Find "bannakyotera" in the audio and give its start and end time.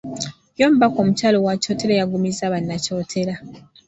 2.53-3.33